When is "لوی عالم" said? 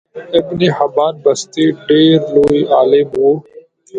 2.35-3.07